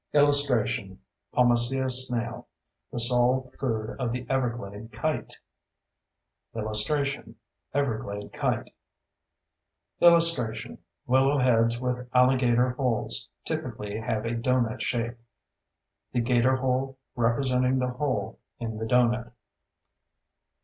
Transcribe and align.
[Illustration: 0.13 0.97
POMACEA 1.33 1.91
SNAIL—The 1.91 2.99
sole 2.99 3.51
food 3.59 3.95
of 3.99 4.11
the 4.11 4.25
everglade 4.31 4.91
kite] 4.91 5.35
[Illustration: 6.55 7.35
EVERGLADE 7.75 8.33
KITE] 8.33 8.73
[Illustration: 9.99 10.79
Willow 11.05 11.37
heads 11.37 11.79
with 11.79 12.09
alligator 12.15 12.71
holes 12.71 13.29
typically 13.45 13.99
have 13.99 14.25
a 14.25 14.33
doughnut 14.33 14.81
shape—the 14.81 16.21
gator 16.21 16.55
hole 16.55 16.97
representing 17.15 17.77
the 17.77 17.89
hole 17.89 18.39
in 18.57 18.77
the 18.79 18.87
doughnut. 18.87 19.31